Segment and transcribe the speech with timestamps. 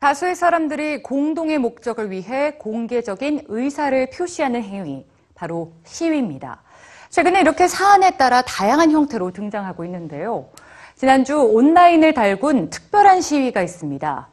[0.00, 6.62] 다수의 사람들이 공동의 목적을 위해 공개적인 의사를 표시하는 행위, 바로 시위입니다.
[7.10, 10.48] 최근에 이렇게 사안에 따라 다양한 형태로 등장하고 있는데요.
[10.96, 14.28] 지난주 온라인을 달군 특별한 시위가 있습니다.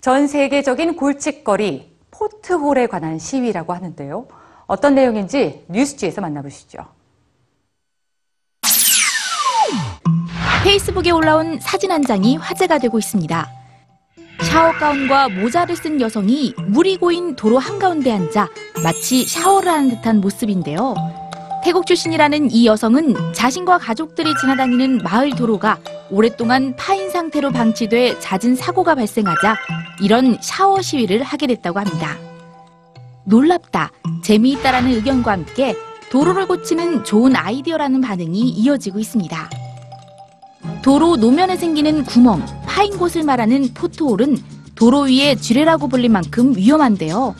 [0.00, 4.26] 전 세계적인 골칫거리, 포트홀에 관한 시위라고 하는데요.
[4.66, 6.84] 어떤 내용인지 뉴스지에서 만나보시죠.
[10.64, 13.61] 페이스북에 올라온 사진 한 장이 화제가 되고 있습니다.
[14.52, 18.50] 샤워 가운과 모자를 쓴 여성이 물이 고인 도로 한가운데 앉아
[18.82, 20.94] 마치 샤워를 하는 듯한 모습인데요.
[21.64, 25.78] 태국 출신이라는 이 여성은 자신과 가족들이 지나다니는 마을 도로가
[26.10, 29.56] 오랫동안 파인 상태로 방치돼 잦은 사고가 발생하자
[30.02, 32.18] 이런 샤워 시위를 하게 됐다고 합니다.
[33.24, 33.90] 놀랍다,
[34.22, 35.74] 재미있다라는 의견과 함께
[36.10, 39.50] 도로를 고치는 좋은 아이디어라는 반응이 이어지고 있습니다.
[40.82, 42.44] 도로 노면에 생기는 구멍,
[42.82, 44.38] 파인 곳을 말하는 포트홀은
[44.74, 47.36] 도로 위에 쥐레라고 불릴 만큼 위험한데요.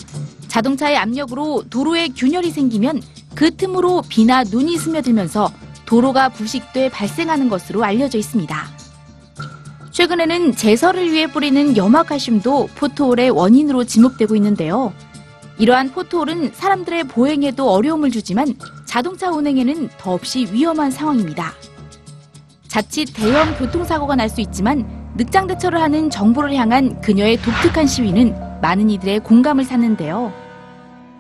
[0.47, 3.03] 자동차의 압력으로 도로에 균열이 생기면
[3.35, 5.51] 그 틈으로 비나 눈이 스며들면서
[5.85, 8.57] 도로가 부식돼 발생하는 것으로 알려져 있습니다.
[9.91, 14.93] 최근에는 제설을 위해 뿌리는 염화칼슘도 포트홀의 원인으로 지목되고 있는데요.
[15.59, 21.53] 이러한 포트홀은 사람들의 보행에도 어려움을 주지만 자동차 운행에는 더없이 위험한 상황입니다.
[22.69, 28.89] 자칫 대형 교통사고가 날 수 있지만 늑장 대처를 하는 정부를 향한 그녀의 독특한 시위는 많은
[28.89, 30.33] 이들의 공감을 샀는데요.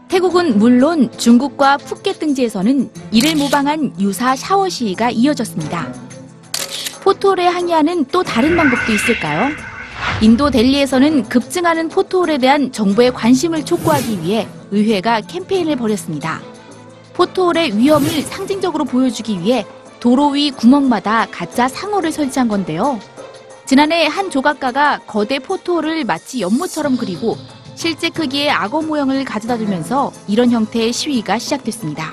[0.09, 5.93] 태국은 물론 중국과 푸켓 등지에서는 이를 모방한 유사 샤워 시위가 이어졌습니다.
[7.03, 9.51] 포토홀에 항의하는 또 다른 방법도 있을까요?
[10.21, 16.41] 인도 델리에서는 급증하는 포토홀에 대한 정부의 관심을 촉구하기 위해 의회가 캠페인을 벌였습니다.
[17.15, 19.67] 포토홀의 위험을 상징적으로 보여주기 위해
[20.01, 22.99] 도로 위 구멍마다 가짜 상어를 설치한 건데요.
[23.73, 27.39] 지난해 한 조각가가 거대 포토홀을 마치 연못처럼 그리고
[27.75, 32.13] 실제 크기의 악어 모형을 가져다 주면서 이런 형태의 시위가 시작됐습니다.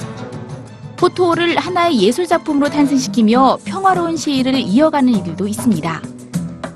[0.95, 6.01] 포토홀을 하나의 예술 작품으로 탄생시키며 평화로운 시위를 이어가는 이들도 있습니다.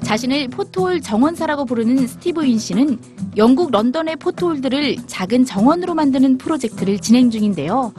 [0.02, 3.00] 자신을 포트홀 정원사라고 부르는 스티브 윈 씨는
[3.38, 7.94] 영국 런던의 포트홀들을 작은 정원으로 만드는 프로젝트를 진행 중인데요.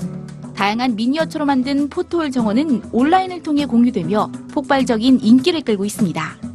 [0.55, 6.54] 다양한 미니어처로 만든 포트홀 정원은 온라인을 통해 공유되며 폭발적인 인기를 끌고 있습니다.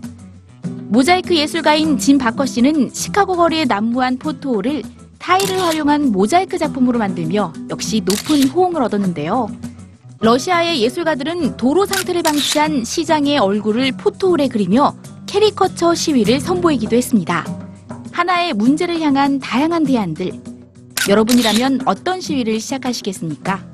[0.90, 4.82] 모자이크 예술가인 짐 바커 씨는 시카고 거리에 난무한 포트홀을
[5.20, 9.48] 타일을 활용한 모자이크 작품으로 만들며 역시 높은 호응을 얻었는데요.
[10.20, 14.96] 러시아의 예술가들은 도로 상태를 방치한 시장의 얼굴을 포트홀에 그리며
[15.28, 17.46] 캐리커처 시위를 선보이기도 했습니다.
[18.12, 20.32] 하나의 문제를 향한 다양한 대안들.
[21.08, 23.69] 여러분이라면 어떤 시위를 시작하시겠습니까?